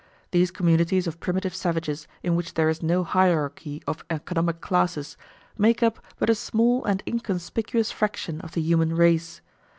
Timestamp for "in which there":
2.23-2.69